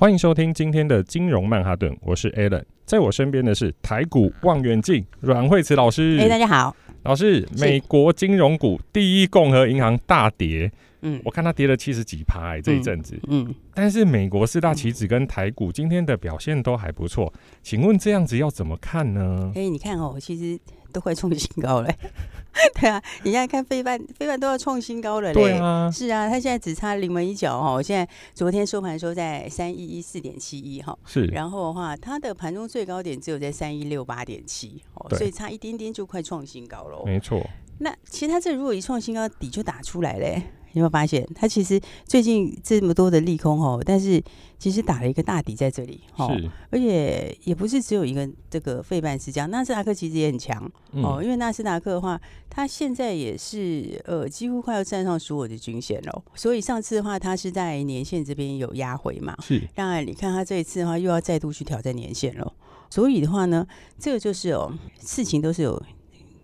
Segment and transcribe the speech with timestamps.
[0.00, 6.16] 欢迎收听今天的金融曼哈顿，我是 Alan，在我身边的是台股望远镜阮惠慈老师。
[6.18, 17.30] 哎，大家好，老师，美国金融股第一共和银行大跌，嗯，我看它跌了七十几趴，这一阵子，嗯，但是美国四大棋子跟台股今天的表现都还不错，
[17.62, 19.52] 请问这样子要怎么看呢？
[19.54, 20.58] 哎，你看哦，其实
[20.90, 21.90] 都快创新高了。
[22.74, 25.34] 对啊，你现在看飞半，飞半都要创新高了嘞。
[25.34, 27.80] 对啊，是啊，它现在只差临门一脚哦。
[27.80, 31.26] 现在昨天收盘收在三一一四点七一哈，是。
[31.26, 37.02] 然后的话，它的盘中最高点只有在三一六八点七哦，所以差一点点就快创新高了。
[37.06, 37.40] 没错。
[37.78, 40.42] 那其实它这如果一创新高，底就打出来嘞。
[40.72, 44.22] 有没有发现，它其实最近这么多的利空哦，但是
[44.58, 46.34] 其实打了一个大底在这里哦，
[46.70, 62.52] 而且也不是只有一个这个费半是这样，纳斯达克其实也很强哦，因为纳斯达克的话，它现在也是呃几乎快要站上所有的均线了，所以上次的话，它是在年线这边有压回嘛，是，当然你看它这一次的话，又要再度去挑战年线了，
[62.90, 63.66] 所以的话呢，
[63.98, 65.82] 这个就是哦，事情都是有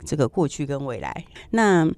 [0.04, 1.88] 这个过去跟未来，那。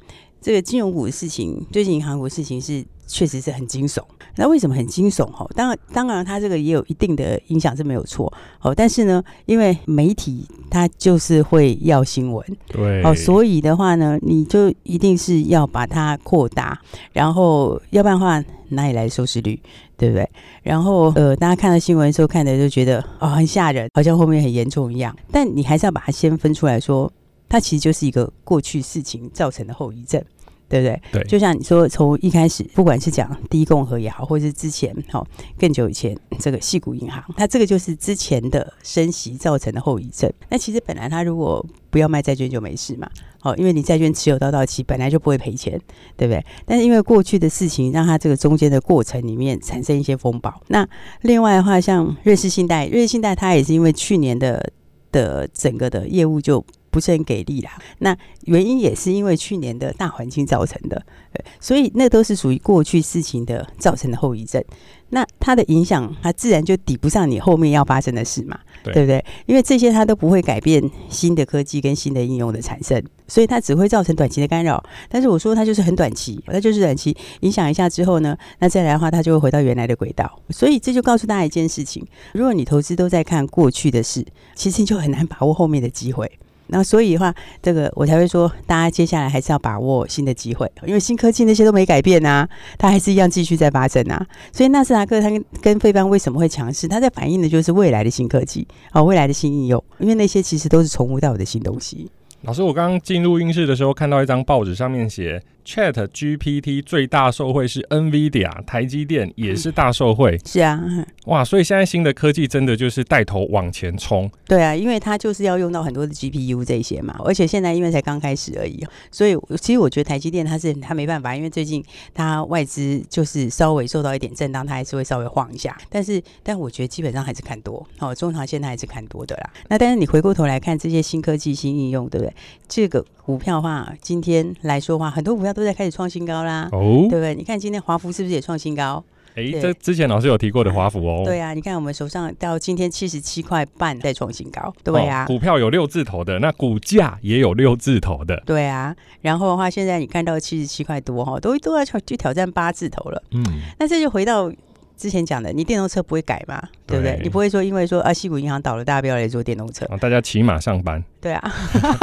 [0.41, 4.01] 这个金融股的事情，最近银行股的事情是确实是很惊悚。
[4.37, 5.27] 那为什么很惊悚？
[5.33, 8.33] 哈，当然，当然，它这个也有一定的影响是没有错。
[8.61, 16.81] 哦，但是呢，因为媒体它就是会要新闻，对，哦，所以的话呢，你就一定是要把它扩大，
[17.13, 19.61] 然后要不然的话哪里来收视率，
[19.97, 20.31] 对不对？
[20.63, 25.17] 然后呃，大家看到新闻的时候看的就觉得哦很吓人，好像后面很严重一样。
[25.33, 27.13] 但你还是要把它先分出来说。
[27.49, 30.23] 它其实就是一个过去事情造成的后遗症，
[30.69, 31.03] 对不对？
[31.13, 35.27] 对，就像你说，从一开始，不管是讲第一共和也好，或是之前好
[35.59, 40.31] 更久以前这个细谷银行，它这个就是之前的升息造成的后遗症。
[40.51, 43.09] 那其实本来它如果不要卖债券就没事嘛，
[43.41, 45.81] 好，因为你债券持有到到期本来就不会赔钱，
[46.19, 46.45] 对不对？
[46.67, 50.63] 但是因为过去的事情，让它这个中间的过程里面产生一些风暴。
[50.67, 50.87] 那
[51.23, 54.71] 另外的话，像瑞士信贷，瑞士信贷它也是因为去年的
[55.11, 56.63] 的整个的业务就。
[56.91, 64.63] 不是很给力啦，那原因也是因为去年的大环境造成的，对，所以那都是属于过去事情的造成的后遗症。
[65.11, 69.25] 那它的影响，它自然就抵不上你后面要发生的事嘛，对，对不对？
[69.47, 74.83] 因为这些它都不会改变新的科技跟新的应用的产生，所以它只会造成短期的干扰。
[75.09, 80.41] 但是我说它就是很短期，它就是短期影响一下之后呢，那再来的话，它就会回到原来的轨道。
[80.51, 84.23] 所以这就告诉大家一件事情：如果你投资都在看过去的事，
[84.55, 86.31] 其实你就很难把握后面的机会。
[86.69, 92.49] 那所以的话，这个我才会说，大家接下来还是要把握新的机会，因为新科技那些都没改变啊，
[92.79, 94.27] 它还是一样继续在发生啊。
[94.53, 96.87] 所以纳斯达克它跟跟费班为什么会强势？
[96.87, 102.11] 它在反映的就是未来的新科技啊，未来的新应用，因为那些其实都是从无到有的新东西。
[102.43, 105.43] 老师，我刚刚进录音室的时候，看到一张报纸，上面写。
[105.69, 110.35] Chat GPT 最大受惠是 NVIDIA，台积电也是大受惠。
[110.35, 110.41] 嗯。
[110.49, 110.83] 是啊，
[111.27, 114.31] 哇，所以现在新的科技真的就是带头往前冲。
[114.47, 121.85] 对啊，因为它就是要用到很多的 GPU 这些嘛，而且现在因为才刚开始而已，所以其实我觉得台积电它是它没办法，因为最近
[122.15, 125.77] 它外资就是稍微受到一点震荡，它还是会稍微晃一下。
[125.91, 129.51] 但是，但我觉得基本上还是看多，哦，中长线它还是看多的啦。
[129.69, 132.35] 那但是你回过头来看这些新科技、新应用，对不对？
[132.67, 135.53] 这个股票的话，今天来说的话，很多股票。
[135.59, 137.35] 都在开始创新高啦，哦，对不对？
[137.35, 139.03] 你看今天华孚是不是也创新高？
[139.35, 141.23] 哎、欸，这之前老师有提过的华孚哦。
[141.25, 145.27] 对啊，你看我们手上到今天七十七块半再创新高，对啊、哦。
[145.27, 148.95] 股票有六字头的，那股价也有六字头的，对啊。
[149.21, 153.23] 然后的话，现在你看到七十七块多哈，都都要去挑战八字头了。
[153.33, 153.45] 嗯，
[153.79, 154.51] 那这就回到。
[154.99, 156.61] 之前讲的，你电动车不会改嘛？
[156.85, 157.21] 对不对？
[157.23, 161.03] 你不会说因为说啊，西谷银行倒了，大家不要来做电动车，啊、大家骑马上班。
[161.21, 161.53] 对啊，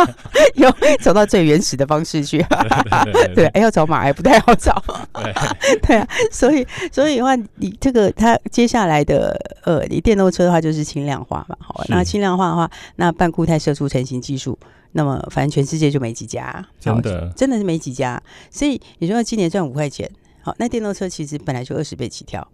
[0.55, 2.43] 有走到最原始的方式去。
[3.35, 4.81] 对，哎，要找马还不太好找。
[5.13, 11.57] 对， 对啊，所以所以的话，你这个它接下来的呃，你电动车的话就是轻量化嘛。
[11.59, 14.57] 好，那轻量化的话，那半固态射出成型技术，
[14.93, 18.21] 那么反正全世界就没几家，真的真的是没几家。
[18.49, 20.09] 所以你说今年赚五块钱，
[20.41, 22.45] 好，那电动车其实本来就二十倍起跳。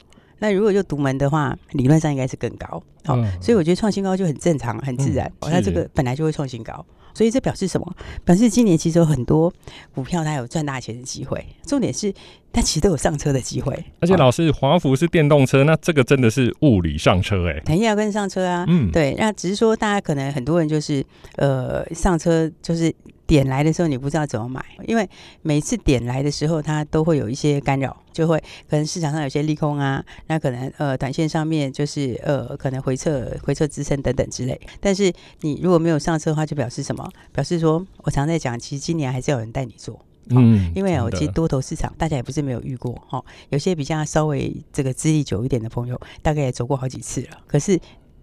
[0.41, 5.31] 那如果就独门的话，理论上应该是更高，好、所以我觉得创新高就很正常、很自然。
[5.41, 6.83] 那、这个本来就会创新高，
[7.13, 7.95] 所以这表示什么？
[8.25, 9.53] 表示今年其实有很多
[9.93, 11.45] 股票它有赚大钱的机会。
[11.63, 12.11] 重点是，
[12.51, 13.71] 它其实都有上车的机会。
[13.99, 18.65] 而且老师，华孚是电动车，那这个真的是物理上车哎、欸，肯定要跟上车啊。
[18.67, 19.13] 嗯，对。
[19.19, 21.05] 那只是说，大家可能很多人就是
[21.37, 22.91] 呃上车就是。
[23.31, 25.09] 点来的时候你不知道怎么买，因为
[25.41, 28.37] 每次点来的时候它都会有一些干扰，就会
[28.69, 34.59] 可能市场上有些利空啊，那可能呃短线上面就是呃可能回撤回撤支撑等等之类。
[34.81, 37.09] 但是你如果没有上车的话，就表示什么？
[37.31, 47.79] 表示说我常在讲，其实今年还是有人带你做，嗯，因为我其实多头市场大家也不是没有遇过哈，有些比较稍微这个资历久一点的朋友，大概也走过好几次了，可是。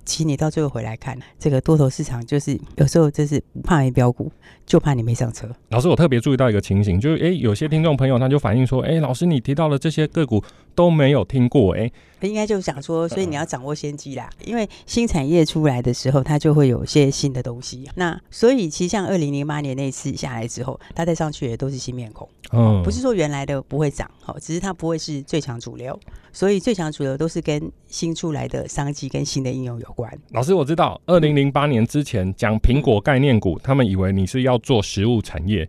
[0.09, 4.33] 其实你到最后回来看，这个多头市场就是有时候就是不怕没标股，
[4.65, 5.47] 就怕你没上车。
[5.69, 10.43] 老师，我特别注意到一个情形，就是诶，有些听众朋友他就反映说，诶，老师你提到的这些个股
[10.75, 17.87] 都没有听过，诶，应该就想说，所以你要掌握先机啦，因为新产业出来的时候，它就会有些新的东西。
[17.97, 25.99] 那所以其实像二零零八年那次下来之后，它再上去也都是新面孔，嗯，不是说原来的不会涨，好，只是它不会是最强主流。
[26.31, 29.98] 所以最强主流都是跟新出来的商机跟新的应用有关。
[30.33, 35.69] 老师，我知道，二零零八年之前讲苹果概念股，他们以为你是要做实物产业。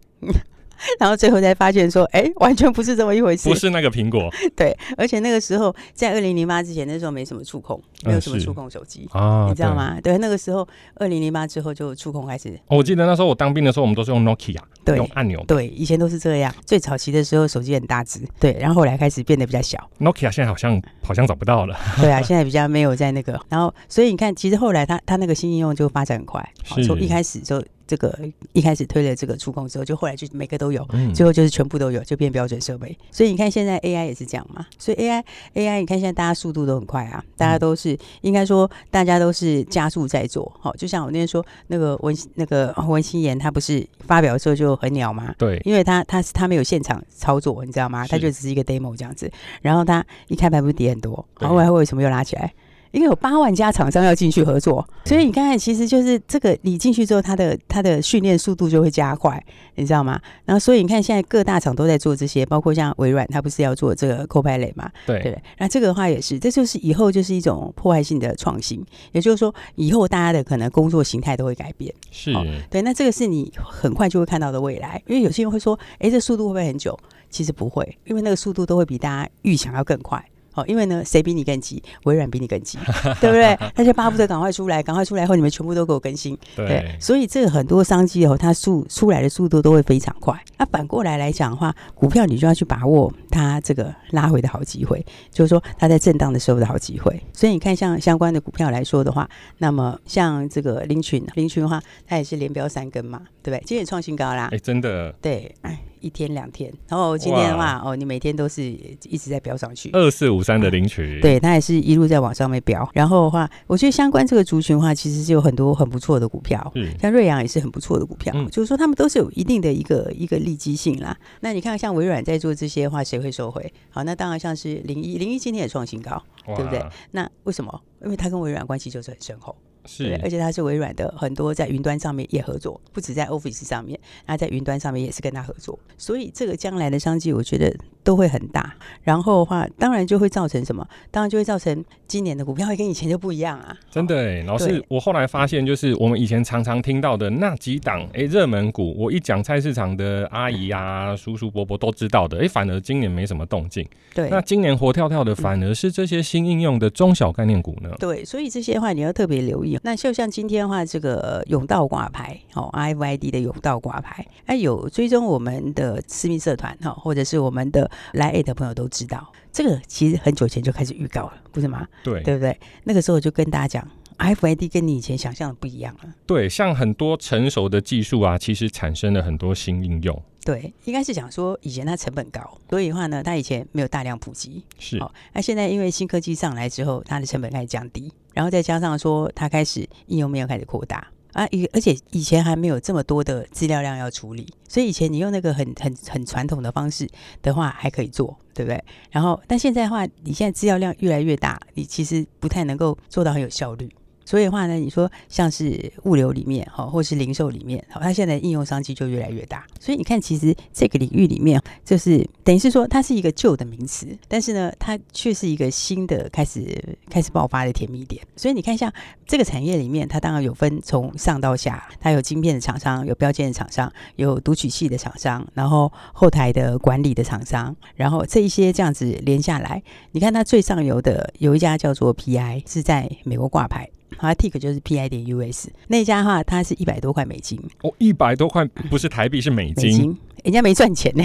[1.00, 4.30] 然后最后才发现说，哎，完全不是这么一回事，不是那个苹果。
[4.56, 9.96] 对，而且那个时候在二零零八之前，那时候没什么触控，没有什么触控手机啊，你知道吗？
[10.02, 12.60] 对，对，那个时候二零零八之后就触控开始。
[12.68, 15.44] 我记得那时候我当兵的时候，我们都是用 Nokia，对，用按钮。
[15.48, 16.54] 对，以前都是这样。
[16.66, 19.78] 最早期的时候手机很大只，对，然后后来开始变得比较小。
[20.00, 21.76] Nokia 现在好像好像找不到了。
[22.00, 23.40] 对啊， 现在比较没有在那个。
[23.50, 26.50] 然后所以你看，其实后来它它那个新应用就发展很快，
[26.86, 27.64] 从一开始就。
[27.90, 28.16] 这个
[28.54, 32.96] 一开始推了这个触控之后，就后来就每个都有，嗯、最后就是全部都有，就变标准设备。
[33.12, 34.64] 所以你看现在 AI 也是这样嘛。
[34.78, 35.24] 所以 AI
[35.56, 40.52] AI 你看现在大家速度都很快啊，大家都是、嗯、应该说大家都是加速在做。
[40.60, 45.34] 好，就像我那天说那个文那个文心妍，他不是发表的时候就很鸟吗？
[45.40, 48.06] 对，因为他他他没有现场操作，你知道吗？
[48.08, 49.32] 他就只是一个 demo 这样子。
[49.64, 52.54] 然后他一开盘不是跌很多，然后后来为什么又拉起来？
[52.92, 59.44] 因为有八万家厂商要进去合作，所以你看看，其实就是这个，你进去之后，它的它的训练速度就会加快，
[59.76, 60.20] 你知道吗？
[60.46, 64.90] 然后，所以你看，现在各大厂都在做这些，包括像微软，它不是要做这个 Copilot 嘛？
[65.06, 65.42] 对对。
[65.58, 71.94] 那这个的话也是，这就是以后就是一种破坏性的创新，也就是说，以后大家的可能工作形态都会改变。
[72.12, 72.82] 是、哦，对。
[72.82, 76.98] 那这个是你很快就会看到的未来，因为有些人会说，哎，这速度会不会很久？
[77.30, 80.24] 其实不会，因为那个速度都会比大家预想要更快。
[80.60, 81.82] 哦，因为呢，谁比你更急？
[82.04, 82.78] 微软比你更急，
[83.22, 83.58] 对不对？
[83.76, 86.38] 他就巴不得赶快出来，赶快出来后，你们全部都给我更新。
[86.56, 90.38] 对，对，所以这个很多商机哦，它速出来的速度都会非常快。
[90.58, 97.22] 那反过来来讲的话，股票你就要去把握它这个拉回的好机会，就是说它在震荡的时候的好机会。
[97.34, 103.64] 所以你看，像相关的股票来说的话，那么像这个林群，林群的话，它也是连标三根嘛，对不对？
[103.66, 104.50] 今天也创新高啦。
[104.52, 105.12] 哎，真的。
[105.22, 105.80] 对，哎。
[106.00, 109.90] 一天两天，然后今天的话，哦，你每天都是一直在飙上去。
[109.92, 112.88] 二四五三的凌群， 对，它也是一路在往上面飙。
[112.94, 121.18] 然后的话，我觉得相关这个族群的话，其实是有很多很不错的股票，嗯，像瑞阳也是很不错的股票，嗯，就是说他们都是有一定的一个一个利基性啦。
[121.42, 123.72] 那你看，像微软在做这些的话，谁会收回？
[123.90, 126.84] 好，那当然像是零一，零一今天也创新高，对不对？
[127.12, 127.82] 那为什么？
[128.04, 129.56] 因为它跟微软关系就是很深厚。
[129.86, 138.76] 是，而且它是微软的很多在云端上面也合作，不止在 Office 上面，那在云端上面也是跟他合作，所以这个将来的商机，我觉得都会很大。
[139.04, 140.88] 然后的话，当然就会造成什么？
[141.12, 143.76] 当然就会造成今年的股票会跟以前就不一样啊！
[143.90, 153.88] 真的哎，老师，我后来发现，就是我们以前常常听到的那几档哎热门股，我一讲菜市场的阿姨啊、叔叔伯伯都知道的，哎，反而今年没什么动静。
[154.14, 157.90] 对，那今年活跳跳的反而是这些新应用的中小概念股呢？
[158.00, 159.69] 对，所以这些话你要特别留意。
[159.84, 171.88] 那就像今天的话，这个甬道挂牌哦，IVID 的甬道挂牌，哎，有追踪我们的私密社团哈，或者是我们的 LINE@ 的朋友都知道，这个其实很久前就开始预告了，不是吗？
[172.04, 172.58] 对，对不对？
[172.84, 173.88] 那个时候我就跟大家讲。
[174.20, 176.14] RFID 跟你以前想象的不一样了。
[176.28, 180.22] 对，像很多成熟的技术啊，其实产生了很多新应用。
[180.46, 184.64] 对，应该是讲说以前它成本高，所以的话呢，它以前没有大量普及。
[184.78, 184.98] 是。
[184.98, 197.08] 哦，那现在因为新科技上来之后，它的成本开始降低，然后再加上说它开始应用面开始扩大啊，而且以前还没有这么多的资料量要处理，所以以前你用那个很很很传统的方式
[197.42, 198.84] 的话还可以做，对不对？
[199.12, 203.88] 然后但现在的话，你现在资料量越来越大，你其实不太能够做到很有效率。
[204.30, 209.66] 所以的话呢，你说像是物流里面哈，或是零售里面，好，它现在应用商机就越来越大。
[209.80, 216.78] 所以你看，其实这个领域里面，就是等于是说它是一个旧的名词，但是呢，它却是一个新的开始
[217.10, 218.24] 开始爆发的甜蜜点。
[218.36, 218.94] 所以你看，像
[219.26, 229.82] 这个产业里面，它当然有分从上到下，它有晶片的厂商，有标签的厂商，有读取器的厂商，然后后台的管理的厂商，然后这一些这样子连下来，
[230.12, 233.90] 你看它最上游的有一家叫做 PI，是在美国挂牌。
[234.18, 239.92] 好，Tik 就是 P I 点 U S 那家的话，它是一百多块美金哦，一百多块不是台币，是美金。
[239.92, 241.24] 美金人家没赚钱呢，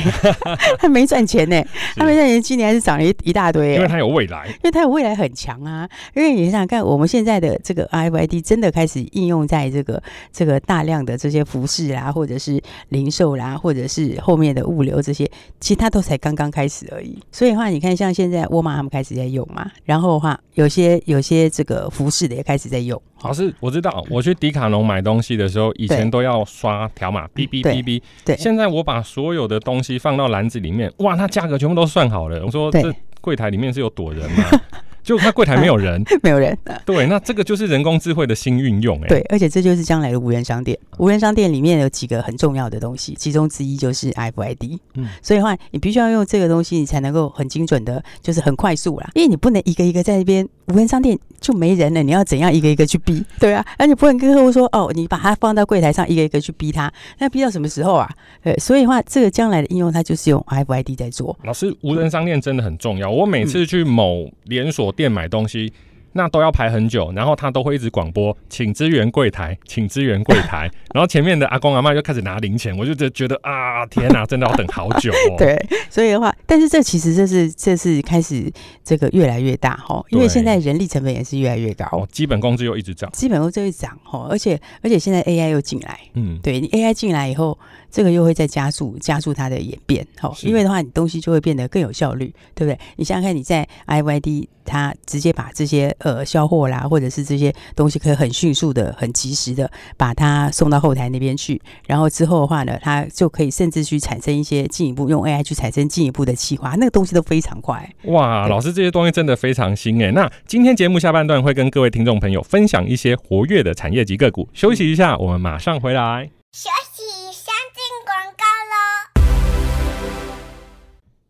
[0.77, 1.65] 他没赚钱呢，
[1.95, 3.77] 他没赚钱，今年还是涨了一一大堆。
[3.77, 5.89] 因为他有未来，因为他有未来很强啊。
[6.17, 17.17] 因为你想想看，我们现在的这个 I F I D 真的开始应用在这个这个大量的这些服饰啦，或者是零售啦，或者是后面的物流这些，其实它都才刚刚开始而已。
[17.31, 23.01] 所以的话，你看像现在沃尔玛他们开始在用嘛，然后的话，有些有些这个服饰的也开始在用。
[23.23, 28.03] 老师，我知道，我去迪卡侬买东西的时候，以前都要刷条码，哔哔哔哔。
[28.25, 32.45] 对，现在我把所有的东西放到篮子里面，哇，它价格全部都算好了。
[32.45, 34.45] 我说这柜台里面是有躲人吗？
[35.05, 36.57] 就他柜台没有人， 没有人。
[36.87, 39.07] 对，那这个就是人工智慧的新运用，哎。
[39.07, 40.79] 对，而且这就是将来的无人商店。
[40.97, 44.79] 无人商店里面有几个很重要的东西，其中之一就是 RFID。
[44.95, 49.11] 嗯，所以的话，你必须要用这个东西，你才能够很精准的，就是很快速啦。
[49.13, 53.25] 因为你不能一个一个在那边无人商店就没人了，你要怎样一个一个去逼？
[53.39, 58.09] 对啊，而且不能跟客户说哦，你把它放到柜台上，一个一个去逼他，那逼到什么时候啊？
[58.43, 61.39] 对，所以的话，这个将来的应用，它就是用 RFID 在做。
[61.45, 63.11] 老师，无人商店真的很重要。
[63.11, 65.73] 我每次去某连锁店买东西。
[66.15, 70.71] 那都要排很久，然后他都会一直广播，请支援柜台，请支援柜台。
[70.95, 75.35] 然后前面的阿公阿妈就开始拿零钱，我就觉觉得啊，天哪，真的要等好久哦。
[75.39, 78.51] 对，所以的话，但是这其实这是这是开始
[78.83, 87.59] 这个越来越大哈，因为现在人力成本也是越来越高，哦，基本工资又一直涨，基本工资会涨哈，而且而且现在 AI 又进来，嗯，对你 AI 进来以后。
[87.95, 92.77] 这个又会再加速加速它的演变，好，因为的话，你东西就会变得更有效率，对不对？
[92.97, 107.89] 你想想看，你在 RFID 它直接把这些呃销货啦，或者是这些东西可以很迅速的、很及时的把它送到后台那边去，然后之后的话呢，它就可以甚至去产生一些进一步用 AI 去产生进一步的企划，那个东西都非常快。
[108.07, 110.11] 哇，老师这些东西真的非常新哎。
[110.11, 114.49] 那今天节目下半段会跟各位听众朋友分享一些活跃的产业及个股。
[114.53, 116.29] 休息一下，我们马上回来。
[116.51, 116.69] 休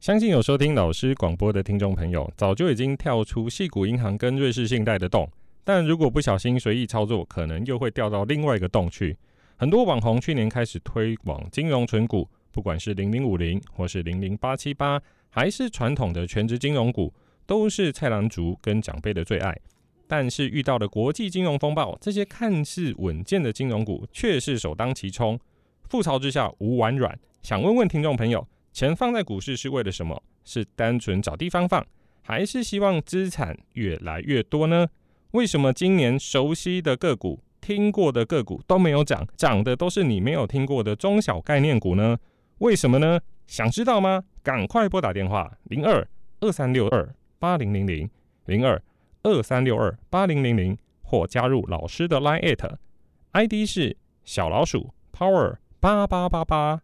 [0.05, 5.27] 相信有收听老师广播的听众朋友，早就已经跳出细谷银行跟瑞士信贷的洞，
[5.65, 9.17] 但如果不小心随意操作，可能又会掉到另外一个洞去。
[9.57, 17.11] 很多网红去年开始推广金融存股，不管是零零五零或是零零八七八，还是传统的全职金融股，
[17.47, 19.59] 都是菜篮族跟长辈的最爱。
[20.07, 25.41] 但是遇到了国际金融风暴，这些看似稳健的金融股却是首当其冲，
[25.89, 27.19] 覆巢之下无完卵。
[27.43, 30.21] 想问问听众朋友，钱放在股市是为了什么？
[30.43, 31.87] 是单纯找地方放，
[32.23, 34.89] 还是希望资产越来越多呢？
[35.31, 42.19] 为什么今年熟悉的个股、听过的个股都没有涨，涨的都是你没有听过的中小概念股呢？
[42.59, 43.21] 为什么呢？
[43.47, 44.25] 想知道吗？
[44.43, 46.05] 赶快拨打电话零二
[46.41, 48.11] 二三六二八零零零
[48.47, 48.83] 零二
[49.23, 56.84] 二三六二八零零零，或加入老师的 Line@，ID 是小老鼠 Power 八八八八。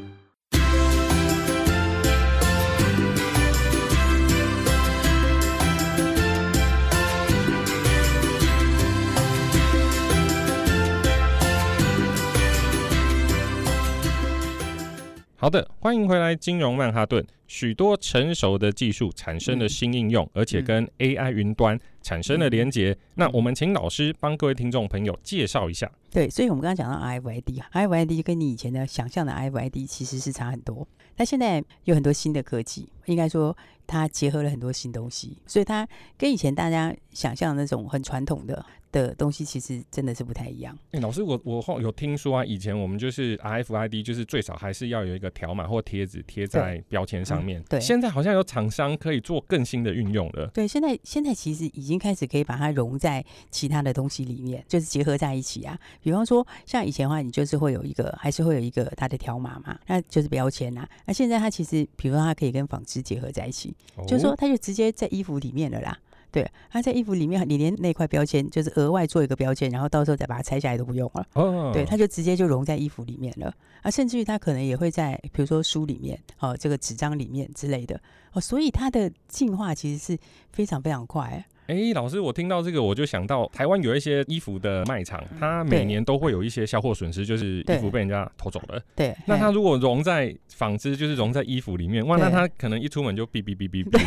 [15.41, 17.25] 好的，欢迎回来，金融曼哈顿。
[17.47, 22.95] 许多成熟的技术产生了新应用，而且跟 AI 云端产生了连结。
[23.15, 25.91] 那我们请老师帮各位听众朋友介绍一下。
[26.11, 30.87] 对，所以我们刚刚讲到 IVID，IVID 跟你以前的想象的 IVID 其实是差很多。
[31.17, 33.57] 那现在有很多新的科技，应该说
[33.91, 38.65] 它结合了很多新东西，所以它跟以前大家想象的那种很传统的。
[38.91, 40.77] 的东西其实真的是不太一样。
[40.87, 47.63] 哎、欸，老师，我我后有听说啊，以前我们就是 RFID，就是最少还是要有一个条码或贴纸贴在标签上面。
[47.69, 50.45] 对，现在好像有厂商可以做更新的运用了。
[50.47, 55.79] 对，现在现在其实已经开始可以把它融在其他的东西里面，就是结合在一起啊。
[56.01, 60.85] 比方说，像以前的话，你就是会有一个，还是会有一个它的条码嘛，那就是标签啊。
[61.05, 65.97] 那现在它其实，比如说它可以跟纺织结合在一起，哦、就是说它就直接在衣服里面了啦。
[66.31, 71.27] 对，它在衣服里面，你连那块标签就是额外做一个标签，然后到时候再把它拆下来都不用了。
[71.33, 73.53] 哦，对，它就直接就融在衣服里面了。
[73.81, 77.99] 啊，甚至于它可能也会在，比如说书里面，哦，这个纸张里面之类的。
[78.31, 80.17] 哦，所以它的进化其实是
[80.53, 81.45] 非常非常快。
[81.67, 88.81] 哎、欸，老师，我听到这个，我就想到台湾有一些衣服的卖场，它每年都会有一些销货损失，就是衣服被人家偷走了。
[88.95, 93.99] 对，那它如果融在纺织，就是融在衣服里面，哇，那它可能一出门就哔哔哔哔哔。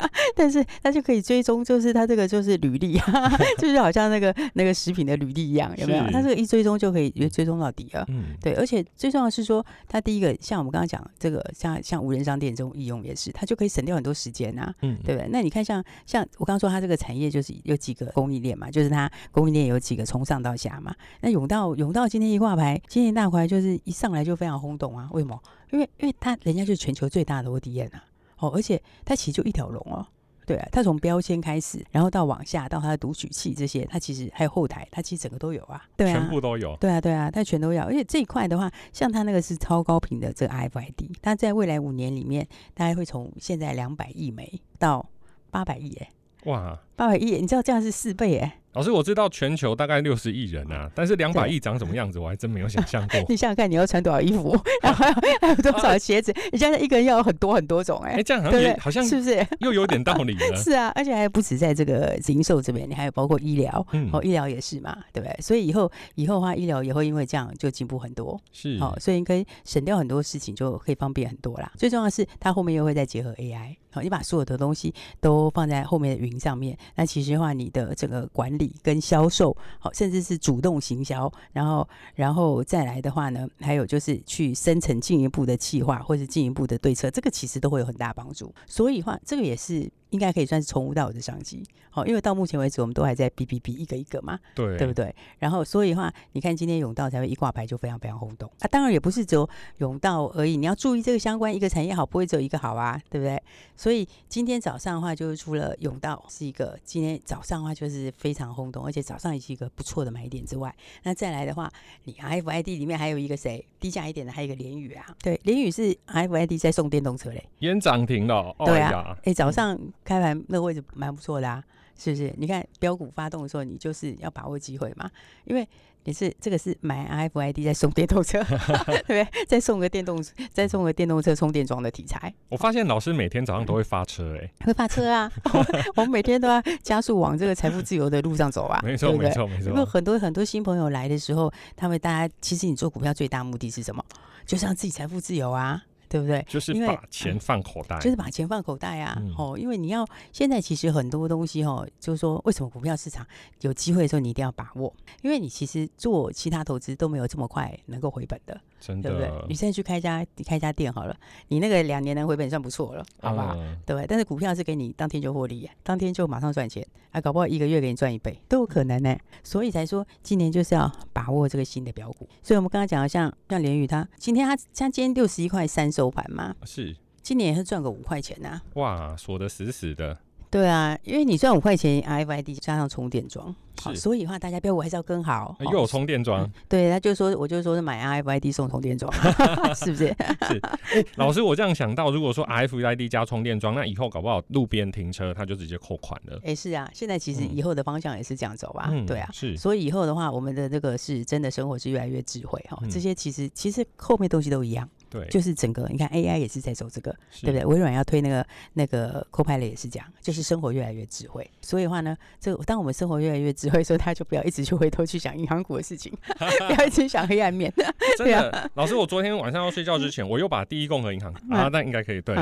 [0.36, 2.98] 但是它就可以追踪，就是它这个就是履历，
[3.58, 6.04] 就是好像那个那个食品的履历一样，有没有？
[6.10, 8.04] 它这个一追踪就可以追踪到底了。
[8.08, 15.28] 嗯，对，而且最重要的是说，它第一个像我们刚刚讲这个，像像无人商店这种应用也是，它就可以省掉很多时间呐，嗯，对不对？
[15.30, 20.94] 那你看像像我刚刚说，它这个产业就是有几个供应链嘛，就是它供应链有几个从上到下嘛。
[21.22, 25.42] 那永道永道今天一挂牌，今天大块就是一上来就非常轰动啊，为什么？
[25.72, 28.04] 因为因为它人家就是全球最大的 ODM 啊，
[28.38, 30.06] 哦，而且它其实就一条龙哦。
[30.46, 35.80] 对啊，它从标签开始，然后到往下到它的读取器这些，它其实还有后台，它其实整个都有啊。
[35.96, 36.76] 对啊，全部都有。
[36.80, 37.84] 对啊，对啊，它全都要。
[37.84, 45.08] 而且这一块的话，像它那个是超高频的这个 RFID，它在未来五年里面，大概会从现在两百亿枚到
[45.52, 46.10] 八百亿，哎，
[46.44, 48.59] 哇，八百亿，你知道这样是四倍哎。
[48.72, 53.20] 老师，我知道全球大概六十亿人啊，但是两百亿长什么样子，我还真没有想象过。
[53.28, 56.32] 你想想看，你要穿多少衣服， 然后还有，多少鞋子？
[56.52, 60.54] 你现在一个人要有很多很多种哎、这样好像也好像是不是又有点道理了？
[60.62, 65.36] 是啊，而且还不止在这个零售这边，你还有包括医疗，嗯、哦，医疗也是嘛，对不对？
[65.40, 68.40] 所以以后以后的话，医疗也会因为这样就进步很多。
[68.52, 71.72] 是，好、哦，所以你可以省掉很多事情，就可以方便很多啦。
[71.76, 73.74] 最重要的是，它后面又会再结合 AI。
[73.92, 88.52] 好，你把所有的东西都放在后面的云上面，那其实的话，你的整个管理跟销售，好，甚至是主动行销，然后，然后再来的话呢，还有就是去生成进一步的计划或者进一步的对策，这个其实都会有很大帮助。
[88.66, 89.90] 所以话，这个也是。
[90.10, 95.14] 应该可以算是从无到有的商机，好，因为到目前为止我们都还在哔哔哔一个一个嘛，对，对不对？
[95.38, 98.68] 然后所以的话，你看今天永道才会一挂牌就非常非常轰动啊！
[98.70, 103.40] 当然也不是只有永道而已，你要注意这个相关一个产业好，不会只有一个好啊，对不对？
[103.76, 111.70] 所以今天早上的话，就是除了永道是一个今天早上的话就是非常轰动，而且早上也是一个不错的买点之外，那再来的话，
[112.04, 119.78] 你 RFID 里面还有一个谁低价一点的，还有一个联宇啊，对，联宇是 RFID 在送电动车嘞，也涨停了，对啊，哎、欸，早上。
[120.04, 121.62] 开盘那个位置蛮不错的啊，
[121.98, 122.32] 是不是？
[122.36, 125.10] 你看标股发动的时候，你就是要把握机会嘛，
[125.44, 125.66] 因为
[126.04, 129.28] 你是这个是买 RFID 在送电动车， 对不对？
[129.46, 132.32] 再送个电动，再送个电动车充电桩的题材。
[132.48, 135.30] 我发现老师每天早上都会发车、欸，哎、嗯，会发车啊！
[135.96, 138.80] 我们每天都要加速往这个财富自由的路上走啊！
[138.82, 139.70] 没错，没错，没错。
[139.70, 144.02] 因为很多很多新朋友来的时候，他们大家其实你做股票最大目的是什么？
[144.46, 145.82] 就是让自己财富自由啊。
[146.10, 146.44] 对不对？
[146.48, 149.16] 就是把钱放口袋，就是把钱放口袋啊！
[149.38, 153.24] 哦，因为你要现在其实很多东西哦，就是说为什么股票市场
[153.60, 154.92] 有机会的时候你一定要把握，
[155.22, 159.44] 因为你其实做其他投资都没有这么快能够回本的，真的，对不对？
[159.48, 163.54] 你现在去开家开家店好了，你那个两年能回本算不错了，好不好？
[163.54, 164.06] 嗯、对不对？
[164.08, 169.16] 但是股票是给你当天就获利，当天就马上赚钱，啊，搞不好一个月给你赚一倍都有可能呢。
[169.44, 172.28] 所以才说今年就是要把握这个新的标股。
[172.42, 178.62] 所以我们刚刚讲的像像联宇，他今天他像今天六十一块三收盘嘛，是今年也是赚个五块钱呐、啊。
[178.74, 180.16] 哇，锁的死死的。
[180.48, 185.56] 对啊，因为你赚五块钱，RFID 加上充电桩，好，所以的话大家标股还是要跟好。
[185.60, 189.08] 又有充电桩、嗯，对，他就说，我就说是买 RFID 送充电桩，
[189.76, 190.06] 是不是？
[190.48, 190.60] 是、
[190.94, 191.06] 欸。
[191.14, 196.36] 老师，我这样想到，如果说 RFID 加充电桩，那以后搞不好路边停车他就直接扣款了。
[196.38, 198.88] 哎、欸，是啊，现在其实以后的方向也是这样走吧？
[198.90, 199.56] 嗯、对啊，是。
[199.56, 202.90] 所以以后的话，我们的这个是真的生活是越来越智慧哈、嗯。
[202.90, 204.88] 这些其实其实后面东西都一样。
[205.10, 207.10] 对，就是整个你看 AI 也是在走这个，
[207.42, 207.64] 对不对？
[207.66, 211.48] 微软要推那个那个 Copilot 也是这样，就是生活越来越智慧。
[211.60, 216.12] 所以的话呢，这当我们生活越来越智慧，所以他就不要一直去回头去想银行股的事情，
[216.68, 217.72] 不要一直想黑暗面。
[218.16, 222.36] 真的，老师，我昨天晚上要睡觉之前，我又把第一共和银行啊，那应该可以对。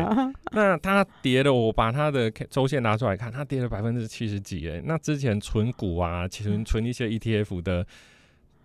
[0.53, 4.83] 那它跌了，我把它的周线拿出来看，它跌了百分之七十几哎。
[4.85, 7.87] 那之前存股啊，其实存一些 ETF 的。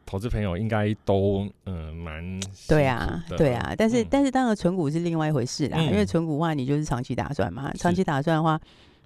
[0.05, 8.59] 投资朋友应该都嗯蛮对啊对啊，但是、嗯、但是当然存股是另外一回事啦，嗯、因为存股的话你就是长期打算嘛，长期打算的话，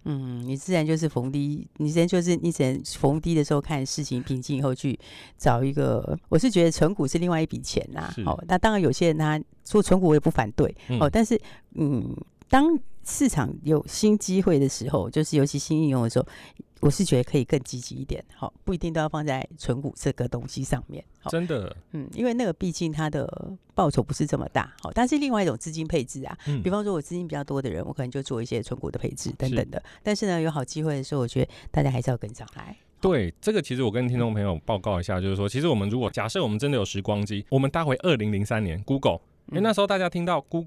[0.06, 4.98] 嗯，你自然就是逢低，你自然就是你只能逢低的时候看事情平静以后去
[5.38, 11.40] 找一个，我是觉得存股是另外一笔钱啦，哦，那当然有些人他说存股我也不反对、嗯、哦，但是
[11.76, 12.16] 嗯，
[12.50, 16.26] 当市场有新机会的时候，就是尤其新应用的时候。
[16.80, 21.04] 我是觉得可以更积极一点，好，不一定都要放在存股这个东西上面。
[21.28, 29.82] 真的，嗯，因为那个毕竟它的报酬不是这么大，好，但是另外一种资金配置啊，嗯、比方说我资金比较多的人，我可能就做一些存股的配置等等的。
[30.04, 32.78] 但是呢，有好机会的时候，我觉得大家还是要跟上来。
[33.02, 40.64] 对，这个其实我跟听众朋友报告一下，就是说，其实我们如果假设我们真的有时光机，我们搭回二零零三年，Google，因为那时候大家听到咕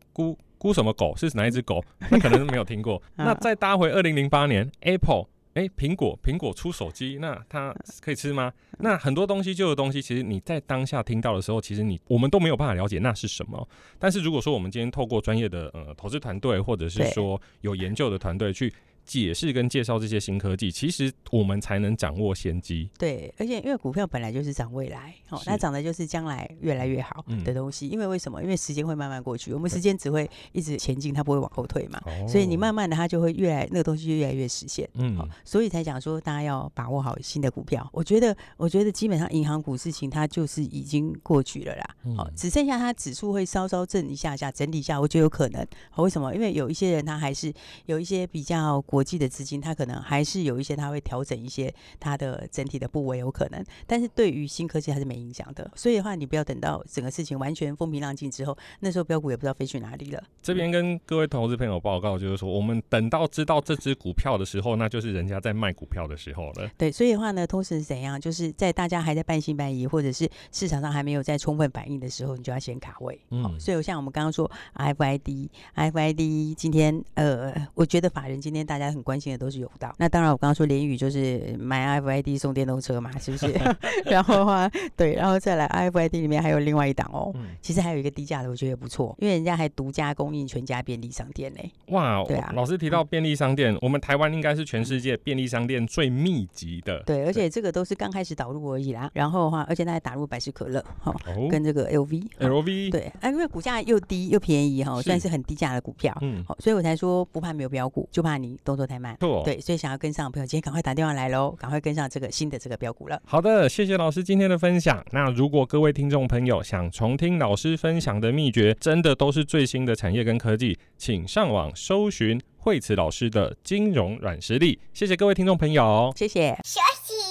[0.60, 3.02] 咕咕什么狗是哪一只狗， 那可能是没有听过。
[3.16, 5.24] 那再搭回二零零八年，Apple。
[5.54, 8.52] 哎，苹果苹果出手机，那它可以吃吗？
[8.78, 13.68] 那很多东西旧的东西，其实你在当下听到的时候，其实你我们都没有办法了解那是什么。
[13.98, 18.72] 但是如果说我们今天透过专业的呃投资团队，或者是说有研究的团队去。
[19.04, 22.88] 解释跟介绍这些新科技，其实我们才能掌握先机。
[22.98, 27.88] 对，而且因为股票本来就是涨未来，哦，它涨的就是将来越来越好的东西。
[27.88, 28.42] 嗯、因为为什么？
[28.42, 32.00] 因为时间会慢慢过去，我们时间只会一直前进，它不会往后退嘛。
[32.28, 34.88] 所以你慢慢的，它就会越来那个东西就越来越实现。
[34.94, 37.88] 嗯，所以才讲说大家要把握好新的股票。
[37.92, 41.96] 我觉得，我觉得基本上银行股事情它就是已经过去了啦。
[42.16, 45.66] 好、嗯，只剩下它指数会稍稍震一下下，整理一下，我觉得有可能。
[45.96, 46.34] 为什么？
[46.34, 47.52] 因为有一些人他还是
[47.86, 53.64] 有一些比较国际的资金，它可能还是有一些，它会调整一些它的整体的部位，有可能。
[53.86, 55.70] 但是对于新科技还是没影响的。
[55.76, 60.20] 所以的话，你不要等到整个事情完全风平浪静之后，那时候标股也不知道飞去哪里了。
[60.42, 66.68] 这边跟各位投资朋友报告，就是说，我们等到知道这只股票的时候，那就是人家在卖股票的时候了。
[66.76, 68.20] 对，所以的话呢，同时是怎样？
[68.20, 73.20] 就是在大家还在半信半疑，或者是市场上还没有在充分反应的时候，你就要先卡位。
[73.30, 79.70] 嗯，所以像我们刚刚说 RFID，RFID 今天呃，我觉得法人今天大家很关心的都是有。
[79.98, 83.52] 那当然，我刚刚说联宇就是买 RFID 送电动车嘛，是不是？
[84.06, 91.60] 然后的话，对，然后再来 RFID 里面还有另外一档哦、嗯，其实还有一个低价的，我觉得也不错，因为人家还独家供应全家便利商店呢。
[91.88, 97.02] 哇，对啊，老师提到便利商店，嗯、我们台湾应该是全世界便利商店最密集的。
[97.04, 99.10] 对，而且这个都是刚开始导入而已啦。
[99.14, 109.16] 然后的话，而且它还打入百事可乐哈、哦，跟这个 LV，LV 对，啊，因为股价又低又便宜哈，算是很低价的股票，嗯，好，所以我才说不怕没有标股，就怕你动作太慢。
[109.44, 109.60] 对。
[109.60, 111.50] 所以想要跟上的朋友，今天赶快打电话来喽！
[111.58, 113.20] 赶快跟上这个新的这个标股了。
[113.24, 115.04] 好的，谢谢老师今天的分享。
[115.10, 124.78] 那如果各位听众朋友想重听老师分享的秘诀，真的都是最新的产业跟科技，请上网搜寻惠慈老师的金融软实力。
[124.92, 126.56] 谢谢各位听众朋友，谢谢。
[126.64, 127.29] 休息，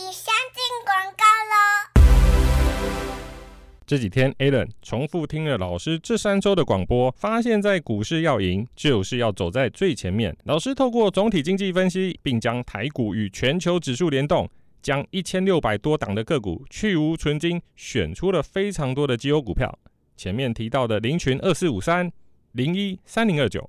[3.90, 10.38] 这几天，Alan 重复听了老师这三周的广播，发现，在股市要赢，就是要走在最前面。
[10.44, 14.48] 老师透过总体经济分析，并将台股与全球指数联动，
[14.80, 19.80] 将一千六百多档的个股去芜存菁，选出了非常多的绩优股票。
[20.16, 22.12] 前面提到的林群二四五三、
[22.52, 23.68] 零一三零二九、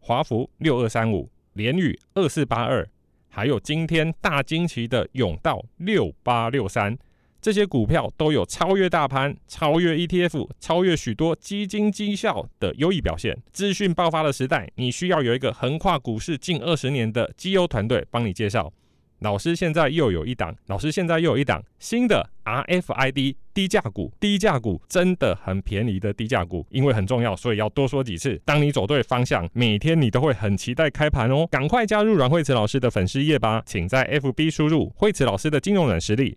[0.00, 2.86] 华孚六二三五、联宇二四八二，
[3.30, 6.94] 还有今天大惊奇的甬道六八六三。
[7.40, 13.36] 这些股票都有超越大盘、超越 ETF、超越许多基金绩效的优异表现。
[13.52, 18.72] 资讯爆发的时代，你需要有一个横跨股市近二十年的绩优团队帮你介绍。
[19.20, 28.38] 老师现在又有一档，老师现在又有一档新的 RFID 低价股，低价股真的很便宜的低价股，因为很重要，所以要多说几次。
[28.44, 31.46] 当你走对方向，每天你都会很期待开盘哦。
[31.50, 36.36] 赶快加入阮慧慈老师的粉丝页吧，请在 FB 输入慧慈老师的金融软实力。